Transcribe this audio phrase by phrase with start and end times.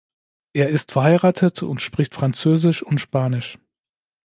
[0.55, 3.59] Er ist verheiratet und spricht Französisch und Spanisch.